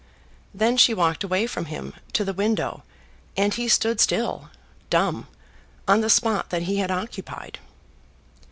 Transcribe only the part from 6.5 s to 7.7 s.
he had occupied.